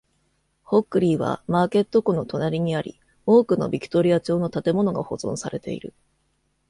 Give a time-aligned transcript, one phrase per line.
[0.63, 5.93] ホックリーは、マーケット湖の隣にあり、多くのビクトリア朝の建物が保存されている。